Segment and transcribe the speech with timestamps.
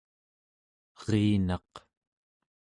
[1.01, 1.71] erinaq